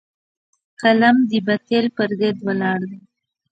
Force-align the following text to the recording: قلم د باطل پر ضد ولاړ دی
قلم 0.81 1.15
د 1.29 1.31
باطل 1.45 1.85
پر 1.95 2.09
ضد 2.19 2.37
ولاړ 2.47 2.79
دی 2.89 2.99